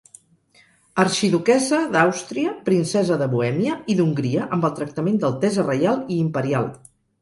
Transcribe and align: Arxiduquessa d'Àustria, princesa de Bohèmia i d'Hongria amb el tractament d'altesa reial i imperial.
Arxiduquessa 1.03 1.83
d'Àustria, 1.97 2.55
princesa 2.71 3.19
de 3.23 3.29
Bohèmia 3.37 3.79
i 3.97 4.01
d'Hongria 4.03 4.51
amb 4.59 4.69
el 4.73 4.77
tractament 4.83 5.25
d'altesa 5.25 5.71
reial 5.73 6.07
i 6.19 6.23
imperial. 6.29 6.73